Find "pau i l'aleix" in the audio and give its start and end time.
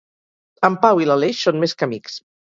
0.85-1.41